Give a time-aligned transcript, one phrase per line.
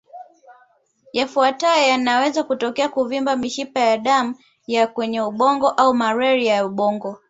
[1.13, 4.35] Yafuatayo yanaweza kutokea kuvimba mishipa ya damu
[4.67, 7.17] ya kwenye ubongo au malaria ya ubongo